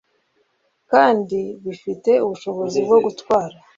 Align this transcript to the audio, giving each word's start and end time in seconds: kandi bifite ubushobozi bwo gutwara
kandi 0.91 1.39
bifite 1.65 2.11
ubushobozi 2.25 2.77
bwo 2.85 2.97
gutwara 3.05 3.55